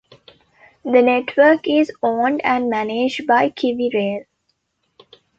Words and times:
The 0.83 1.03
network 1.03 1.67
is 1.67 1.91
owned 2.01 2.41
and 2.43 2.71
managed 2.71 3.27
by 3.27 3.51
KiwiRail. 3.51 4.25